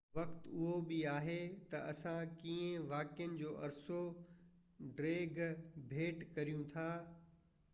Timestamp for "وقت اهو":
0.17-0.69